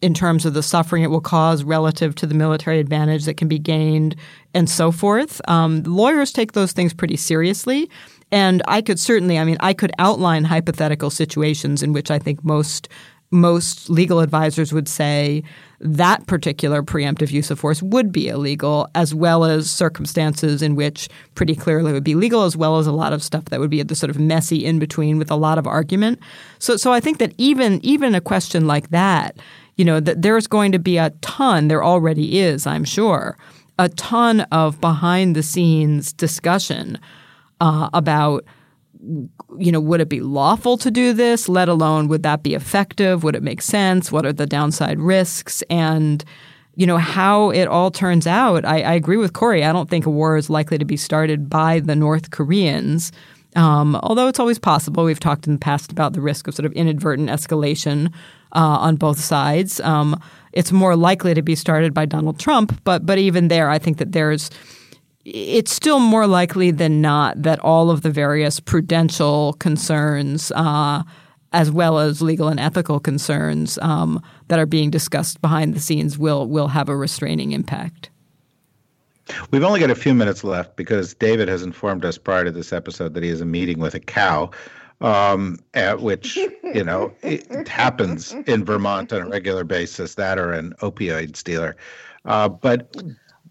[0.00, 3.48] in terms of the suffering it will cause relative to the military advantage that can
[3.48, 4.16] be gained,
[4.52, 5.40] and so forth.
[5.48, 7.88] Um, lawyers take those things pretty seriously.
[8.32, 12.42] And I could certainly, I mean, I could outline hypothetical situations in which I think
[12.42, 12.88] most
[13.34, 15.42] most legal advisors would say
[15.80, 21.08] that particular preemptive use of force would be illegal, as well as circumstances in which
[21.34, 23.80] pretty clearly would be legal, as well as a lot of stuff that would be
[23.80, 26.20] at the sort of messy in between with a lot of argument.
[26.58, 29.36] So, so I think that even even a question like that,
[29.76, 31.68] you know, that there's going to be a ton.
[31.68, 33.38] There already is, I'm sure,
[33.78, 36.98] a ton of behind the scenes discussion
[37.62, 38.44] uh, about
[39.58, 41.48] you know, would it be lawful to do this?
[41.48, 43.24] Let alone would that be effective?
[43.24, 44.12] Would it make sense?
[44.12, 45.62] What are the downside risks?
[45.68, 46.24] And
[46.76, 48.64] you know how it all turns out.
[48.64, 49.64] I, I agree with Kori.
[49.64, 53.12] I don't think a war is likely to be started by the North Koreans.
[53.56, 55.04] Um, although it's always possible.
[55.04, 58.12] We've talked in the past about the risk of sort of inadvertent escalation
[58.52, 59.80] uh, on both sides.
[59.80, 60.18] Um,
[60.52, 63.98] it's more likely to be started by Donald Trump, but but even there, I think
[63.98, 64.50] that there's
[65.24, 71.02] it's still more likely than not that all of the various prudential concerns, uh,
[71.52, 76.18] as well as legal and ethical concerns um, that are being discussed behind the scenes,
[76.18, 78.10] will will have a restraining impact.
[79.50, 82.72] We've only got a few minutes left because David has informed us prior to this
[82.72, 84.50] episode that he has a meeting with a cow,
[85.00, 90.16] um, at which you know it happens in Vermont on a regular basis.
[90.16, 91.76] That or an opioid dealer.
[92.24, 92.94] Uh, but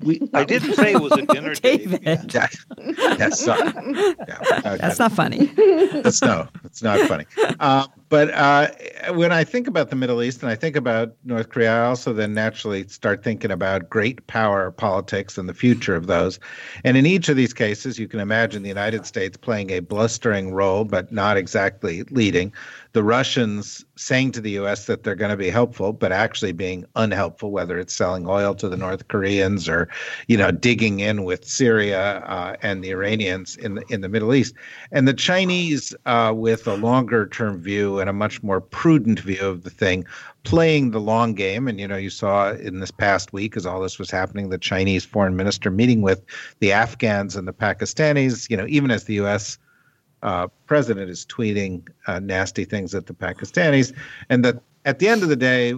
[0.03, 2.01] we, I didn't say it was a dinner David.
[2.03, 2.33] date.
[2.33, 2.55] Yeah.
[3.17, 3.71] Yes, sorry.
[4.27, 4.77] Yeah.
[4.77, 5.45] That's not funny.
[6.03, 7.25] That's no, it's not funny.
[7.59, 8.67] Uh, but uh,
[9.13, 12.12] when I think about the Middle East and I think about North Korea, I also
[12.12, 16.38] then naturally start thinking about great power politics and the future of those.
[16.84, 20.54] And in each of these cases, you can imagine the United States playing a blustering
[20.54, 22.52] role, but not exactly leading.
[22.91, 24.88] The Russians saying to the U.S.
[24.88, 28.67] that they're going to be helpful, but actually being unhelpful, whether it's selling oil to
[28.67, 29.88] the North Koreans or,
[30.28, 34.34] you know, digging in with Syria uh, and the Iranians in the in the Middle
[34.34, 34.56] East,
[34.91, 39.45] and the Chinese uh, with a longer term view and a much more prudent view
[39.45, 40.05] of the thing,
[40.43, 41.67] playing the long game.
[41.67, 44.57] And, you know, you saw in this past week, as all this was happening, the
[44.57, 46.21] Chinese foreign minister meeting with
[46.59, 49.57] the Afghans and the Pakistanis, you know, even as the U.S.
[50.23, 53.95] Uh, president is tweeting uh, nasty things at the Pakistanis.
[54.29, 55.75] And that at the end of the day,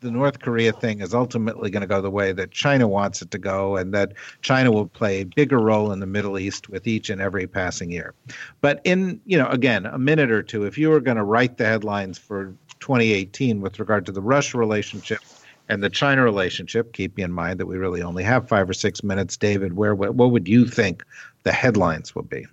[0.00, 3.30] the North Korea thing is ultimately going to go the way that China wants it
[3.30, 6.86] to go, and that China will play a bigger role in the Middle East with
[6.86, 8.14] each and every passing year.
[8.60, 11.56] But in, you know, again, a minute or two, if you were going to write
[11.56, 15.20] the headlines for 2018 with regard to the Russia relationship
[15.68, 19.02] and the China relationship, keeping in mind that we really only have five or six
[19.02, 21.04] minutes, David, where what would you think
[21.42, 22.46] the headlines would be?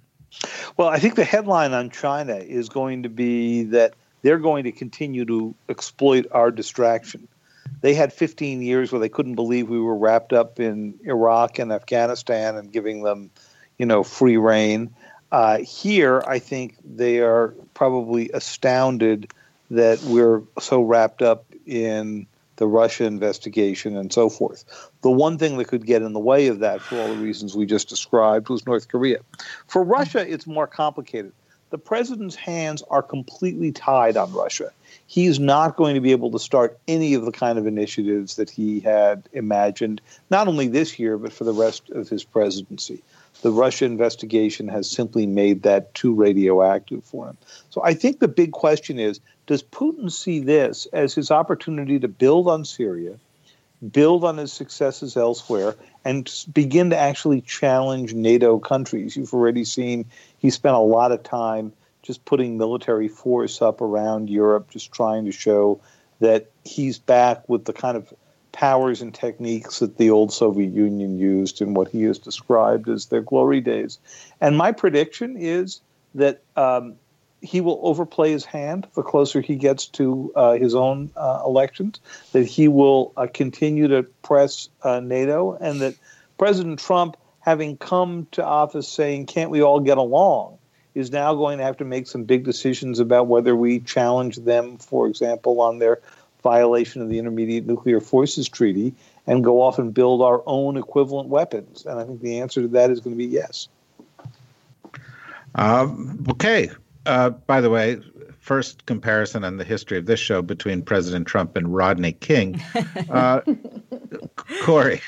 [0.78, 4.72] Well, I think the headline on China is going to be that they're going to
[4.72, 7.28] continue to exploit our distraction.
[7.82, 11.72] They had 15 years where they couldn't believe we were wrapped up in Iraq and
[11.72, 13.30] Afghanistan and giving them,
[13.78, 14.94] you know, free reign.
[15.32, 19.32] Uh, here, I think they are probably astounded
[19.72, 24.64] that we're so wrapped up in the Russia investigation and so forth.
[25.02, 27.56] The one thing that could get in the way of that, for all the reasons
[27.56, 29.20] we just described, was North Korea.
[29.68, 31.34] For Russia, it's more complicated.
[31.72, 34.72] the president's hands are completely tied on Russia.
[35.08, 38.50] He's not going to be able to start any of the kind of initiatives that
[38.50, 43.04] he had imagined, not only this year, but for the rest of his presidency.
[43.42, 47.38] The Russia investigation has simply made that too radioactive for him.
[47.70, 52.08] So I think the big question is does Putin see this as his opportunity to
[52.08, 53.18] build on Syria,
[53.92, 59.18] build on his successes elsewhere, and begin to actually challenge NATO countries?
[59.18, 60.06] You've already seen
[60.38, 65.26] he spent a lot of time just putting military force up around Europe, just trying
[65.26, 65.82] to show
[66.20, 68.14] that he's back with the kind of
[68.52, 73.08] powers and techniques that the old Soviet Union used in what he has described as
[73.08, 73.98] their glory days.
[74.40, 75.82] And my prediction is
[76.14, 76.96] that um,
[77.42, 82.00] he will overplay his hand the closer he gets to uh, his own uh, elections,
[82.32, 85.96] that he will uh, continue to press uh, NATO, and that
[86.38, 90.58] President Trump, having come to office saying, Can't we all get along?
[90.96, 94.78] Is now going to have to make some big decisions about whether we challenge them,
[94.78, 96.02] for example, on their
[96.44, 98.94] violation of the Intermediate Nuclear Forces Treaty
[99.26, 101.86] and go off and build our own equivalent weapons.
[101.86, 103.68] And I think the answer to that is going to be yes.
[105.56, 105.88] Uh,
[106.32, 106.70] okay.
[107.06, 108.02] Uh, by the way,
[108.40, 112.62] first comparison on the history of this show between President Trump and Rodney King.
[113.10, 113.42] Uh,
[114.64, 115.02] Kori.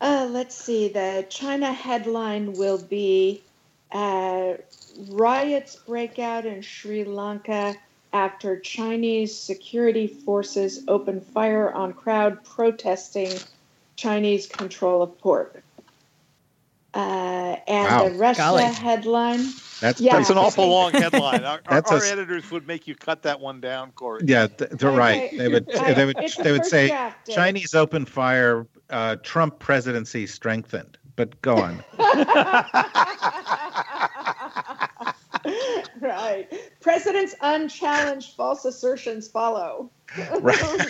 [0.00, 0.88] Uh, let's see.
[0.88, 3.42] The China headline will be
[3.94, 4.54] uh,
[5.08, 7.74] Riots break out in Sri Lanka
[8.12, 13.32] after Chinese security forces open fire on crowd protesting
[13.96, 15.62] Chinese control of port.
[16.94, 18.08] Uh, and wow.
[18.08, 18.62] the Russia Golly.
[18.64, 19.44] headline.
[19.80, 20.16] That's, yeah.
[20.16, 21.44] that's an awful long headline.
[21.44, 24.22] Our, our, our editors would make you cut that one down, Kori.
[24.24, 25.36] Yeah, they're right.
[25.36, 25.68] They would.
[25.94, 26.16] They would.
[26.38, 28.66] they would say draft, Chinese open fire.
[28.90, 30.96] Uh, Trump presidency strengthened.
[31.16, 31.82] But go on.
[36.04, 36.52] right.
[36.80, 39.90] President's unchallenged false assertions follow.
[40.40, 40.86] right.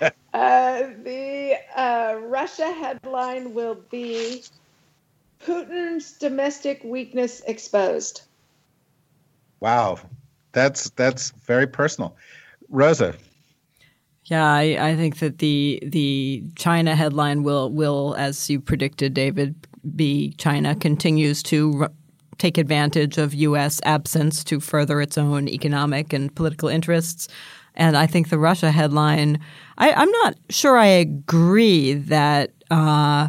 [0.00, 0.10] yeah.
[0.34, 4.42] uh, the uh, Russia headline will be
[5.44, 8.22] Putin's domestic weakness exposed.
[9.60, 9.98] Wow,
[10.52, 12.16] that's that's very personal.
[12.68, 13.14] Rosa.
[14.24, 19.54] Yeah, I, I think that the the China headline will will, as you predicted, David,
[19.94, 21.88] be China continues to
[22.38, 23.80] take advantage of U.S.
[23.84, 27.28] absence to further its own economic and political interests.
[27.74, 29.38] And I think the Russia headline,
[29.78, 33.28] I, am not sure I agree that uh,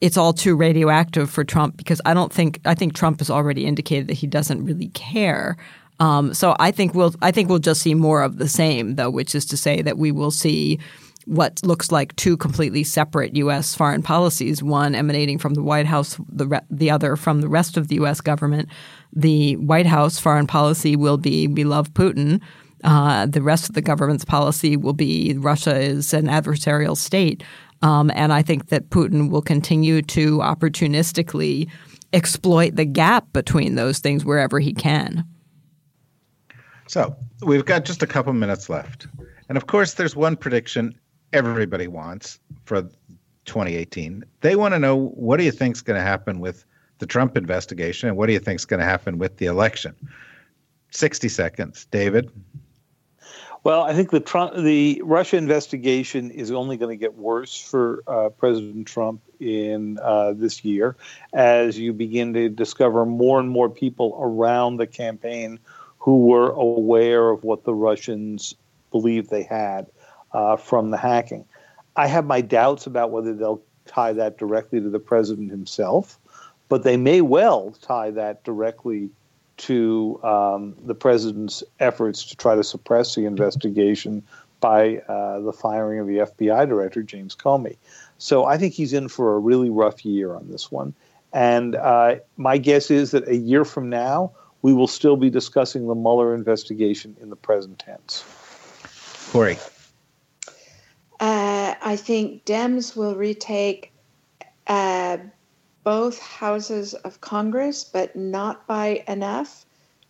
[0.00, 3.66] it's all too radioactive for Trump because I don't think I think Trump has already
[3.66, 5.56] indicated that he doesn't really care.
[5.98, 9.10] Um, so I think we'll I think we'll just see more of the same, though,
[9.10, 10.78] which is to say that we will see
[11.26, 13.74] what looks like two completely separate U.S.
[13.74, 17.76] foreign policies, one emanating from the White House, the, re- the other from the rest
[17.76, 18.20] of the U.S.
[18.20, 18.68] government.
[19.12, 22.40] The White House foreign policy will be we love Putin.
[22.84, 27.42] Uh, the rest of the government's policy will be Russia is an adversarial state.
[27.82, 31.68] Um, and I think that Putin will continue to opportunistically
[32.12, 35.24] exploit the gap between those things wherever he can.
[36.86, 39.08] So we've got just a couple minutes left.
[39.48, 40.98] And of course, there's one prediction
[41.32, 42.82] everybody wants for
[43.46, 44.24] 2018.
[44.40, 46.64] They want to know what do you think is going to happen with
[46.98, 49.94] the Trump investigation and what do you think is going to happen with the election?
[50.90, 51.86] 60 seconds.
[51.90, 52.30] David?
[53.64, 58.04] Well, I think the Trump, the Russia investigation is only going to get worse for
[58.06, 60.96] uh, President Trump in uh, this year,
[61.32, 65.58] as you begin to discover more and more people around the campaign
[65.98, 68.54] who were aware of what the Russians
[68.92, 69.88] believed they had
[70.32, 71.44] uh, from the hacking.
[71.96, 76.18] I have my doubts about whether they'll tie that directly to the president himself,
[76.68, 79.10] but they may well tie that directly
[79.58, 84.22] to um, the president's efforts to try to suppress the investigation
[84.60, 87.76] by uh, the firing of the FBI director, James Comey.
[88.18, 90.94] So I think he's in for a really rough year on this one.
[91.32, 95.86] And uh, my guess is that a year from now, we will still be discussing
[95.86, 98.24] the Mueller investigation in the present tense.
[99.30, 99.58] Kori.
[101.18, 103.92] Uh, I think Dems will retake
[104.66, 105.18] uh,
[105.84, 109.64] both houses of Congress, but not by enough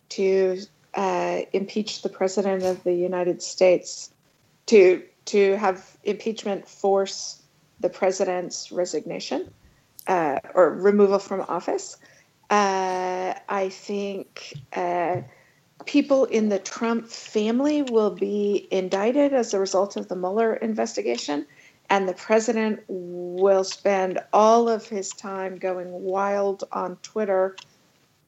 [0.09, 0.59] to
[0.95, 4.11] uh, impeach the president of the United States.
[4.67, 7.41] To to have impeachment force
[7.79, 9.51] the president's resignation
[10.07, 11.97] uh, or removal from office.
[12.49, 15.21] Uh, I think uh,
[15.87, 21.45] people in the Trump family will be indicted as a result of the Mueller investigation,
[21.89, 27.55] and the president will spend all of his time going wild on Twitter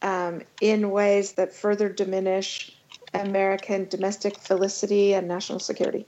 [0.02, 2.76] um, in ways that further diminish
[3.14, 6.06] American domestic felicity and national security.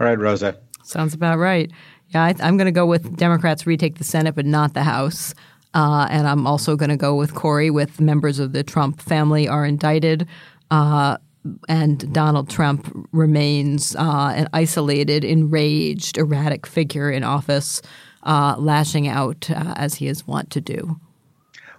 [0.00, 0.58] All right, Rosa.
[0.82, 1.70] Sounds about right.
[2.08, 5.34] Yeah, I, am going to go with Democrats retake the Senate, but not the House.
[5.74, 9.46] Uh, and I'm also going to go with Kori with members of the Trump family
[9.48, 10.26] are indicted.
[10.70, 11.18] Uh,
[11.68, 17.80] and Donald Trump remains uh, an isolated, enraged, erratic figure in office,
[18.24, 20.98] uh, lashing out uh, as he is wont to do.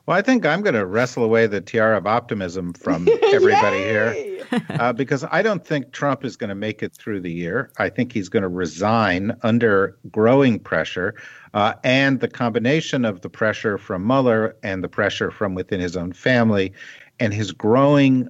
[0.10, 4.44] Well, I think I'm going to wrestle away the tiara of optimism from everybody here
[4.72, 7.70] uh, because I don't think Trump is going to make it through the year.
[7.78, 11.14] I think he's going to resign under growing pressure.
[11.54, 15.96] Uh, and the combination of the pressure from Mueller and the pressure from within his
[15.96, 16.74] own family
[17.20, 18.30] and his growing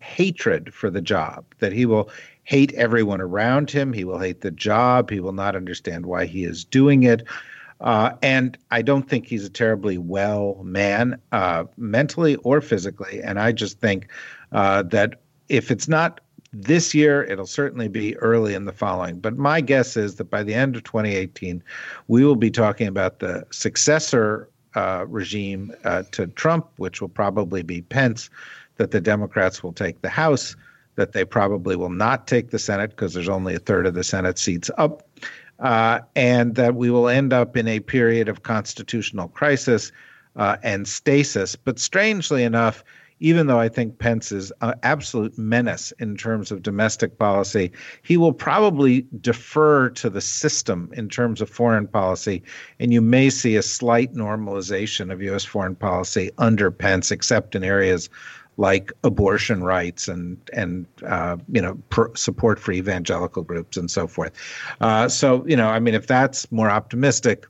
[0.00, 2.10] hatred for the job, that he will
[2.42, 6.44] hate everyone around him, he will hate the job, he will not understand why he
[6.44, 7.26] is doing it.
[7.84, 13.22] Uh, and I don't think he's a terribly well man, uh, mentally or physically.
[13.22, 14.08] And I just think
[14.52, 15.20] uh, that
[15.50, 16.20] if it's not
[16.54, 19.20] this year, it'll certainly be early in the following.
[19.20, 21.62] But my guess is that by the end of 2018,
[22.08, 27.62] we will be talking about the successor uh, regime uh, to Trump, which will probably
[27.62, 28.30] be Pence,
[28.76, 30.56] that the Democrats will take the House,
[30.94, 34.04] that they probably will not take the Senate because there's only a third of the
[34.04, 35.06] Senate seats up
[35.60, 39.92] uh, and that we will end up in a period of constitutional crisis
[40.36, 41.56] uh, and stasis.
[41.56, 42.84] But strangely enough,
[43.20, 47.70] even though I think Pence is an absolute menace in terms of domestic policy,
[48.02, 52.42] he will probably defer to the system in terms of foreign policy.
[52.80, 55.44] And you may see a slight normalization of U.S.
[55.44, 58.10] foreign policy under Pence, except in areas
[58.56, 61.78] like abortion rights and and uh, you know
[62.14, 64.32] support for evangelical groups and so forth.
[64.80, 67.46] Uh, so you know, I mean, if that's more optimistic,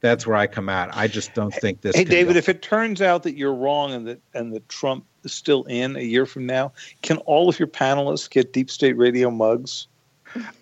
[0.00, 0.90] that's where I come out.
[0.94, 1.96] I just don't think this.
[1.96, 2.38] Hey, David, go.
[2.38, 5.96] if it turns out that you're wrong and that and that Trump is still in
[5.96, 6.72] a year from now,
[7.02, 9.88] can all of your panelists get Deep State Radio mugs?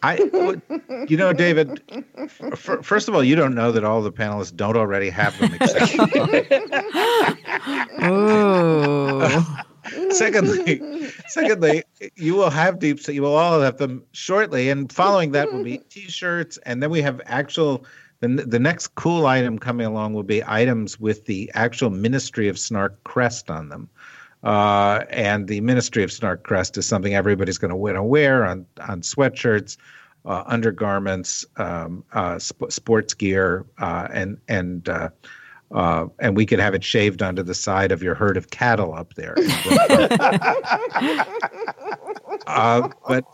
[0.02, 0.16] I,
[1.08, 1.80] you know, David.
[2.16, 5.56] F- first of all, you don't know that all the panelists don't already have them.
[8.00, 9.64] oh.
[10.10, 11.82] Secondly, secondly,
[12.14, 13.06] you will have deep.
[13.08, 17.02] You will all have them shortly, and following that will be T-shirts, and then we
[17.02, 17.84] have actual.
[18.20, 22.58] The, the next cool item coming along will be items with the actual Ministry of
[22.58, 23.90] Snark crest on them.
[24.42, 28.46] Uh, and the Ministry of Snark crest is something everybody's going to want to wear
[28.46, 29.76] on on sweatshirts,
[30.24, 34.88] uh, undergarments, um, uh, sp- sports gear, uh, and and
[35.72, 38.94] uh, and we could have it shaved onto the side of your herd of cattle
[38.94, 39.34] up there.
[42.46, 43.24] uh, but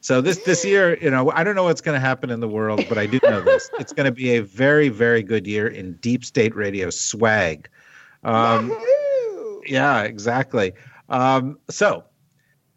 [0.00, 2.48] so this this year, you know, I don't know what's going to happen in the
[2.48, 5.66] world, but I do know this: it's going to be a very very good year
[5.66, 7.68] in deep state radio swag.
[8.24, 8.76] Um,
[9.66, 10.72] yeah, exactly.
[11.08, 12.04] Um, so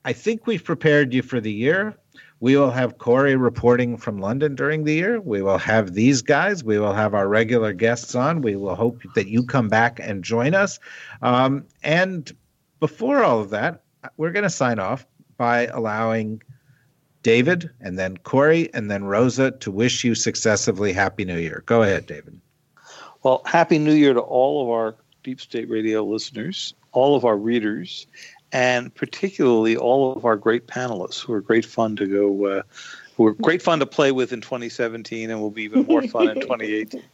[0.06, 1.96] I think we've prepared you for the year.
[2.42, 5.22] We will have Kori reporting from London during the year.
[5.22, 6.64] We will have these guys.
[6.64, 8.42] We will have our regular guests on.
[8.42, 10.80] We will hope that you come back and join us.
[11.22, 12.36] Um, and
[12.80, 13.84] before all of that,
[14.18, 15.06] we're going to sign off
[15.38, 16.42] by allowing
[17.22, 21.62] David and then Kori and then Rosa to wish you successively Happy New Year.
[21.68, 22.42] Go ahead, David.
[23.22, 27.38] Well, Happy New Year to all of our Deep State Radio listeners, all of our
[27.38, 28.08] readers,
[28.52, 32.64] and particularly all of our great panelists who are great fun to go, uh,
[33.16, 36.30] who are great fun to play with in 2017 and will be even more fun
[36.30, 37.02] in 2018.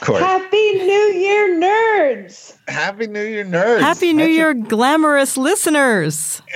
[0.00, 2.56] Happy New Year, nerds!
[2.68, 3.80] Happy New Year, nerds!
[3.80, 6.42] Happy New Year, glamorous listeners!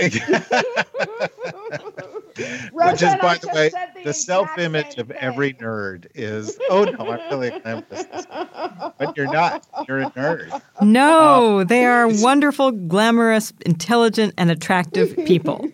[2.36, 7.30] Which is, by the way, the, the self-image of every nerd is, oh no, I'm
[7.30, 8.06] really a glamorous.
[8.98, 9.66] But you're not.
[9.86, 10.62] You're a nerd.
[10.82, 15.66] No, um, they are wonderful, glamorous, intelligent, and attractive people.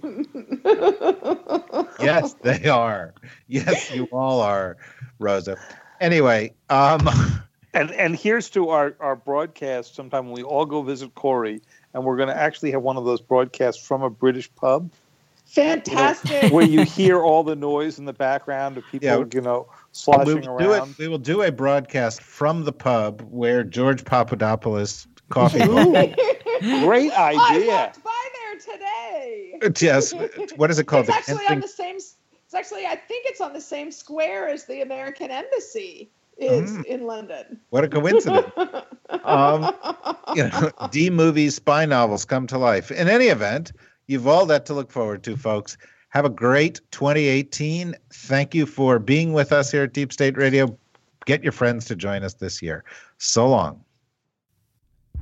[2.01, 3.15] yes, they are.
[3.49, 4.77] Yes, you all are,
[5.19, 5.57] Rosa.
[6.01, 7.09] Anyway, um,
[7.75, 9.95] and and here's to our our broadcast.
[9.95, 11.61] Sometime when we all go visit Kori,
[11.95, 14.91] and we're going to actually have one of those broadcasts from a British pub.
[15.47, 16.43] Fantastic.
[16.43, 19.41] You know, where you hear all the noise in the background of people, yeah, you
[19.41, 20.91] know, sloshing we around.
[20.91, 25.59] It, we will do a broadcast from the pub where George Papadopoulos coffee.
[25.61, 27.17] Great idea.
[27.19, 29.61] I walked by there today.
[29.81, 30.13] Yes.
[30.57, 31.09] What is it called?
[31.09, 31.99] It's actually on the same
[32.47, 36.85] it's actually, I think it's on the same square as the American Embassy is mm.
[36.85, 37.59] in London.
[37.71, 38.53] What a coincidence.
[39.25, 39.75] um,
[40.37, 42.93] you know, D movies, spy novels come to life.
[42.93, 43.73] In any event,
[44.07, 45.77] you've all that to look forward to, folks.
[46.11, 47.95] Have a great 2018.
[48.13, 50.77] Thank you for being with us here at Deep State Radio.
[51.27, 52.85] Get your friends to join us this year.
[53.19, 53.83] So long.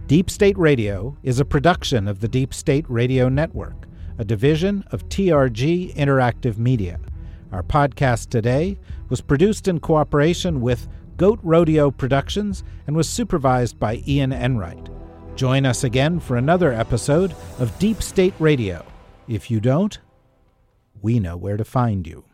[0.06, 3.86] Deep State Radio is a production of the Deep State Radio Network,
[4.18, 7.00] a division of TRG Interactive Media.
[7.52, 8.78] Our podcast today
[9.08, 14.88] was produced in cooperation with Goat Rodeo Productions and was supervised by Ian Enright.
[15.36, 18.86] Join us again for another episode of Deep State Radio.
[19.26, 19.98] If you don't,
[21.02, 22.24] we know where to find you.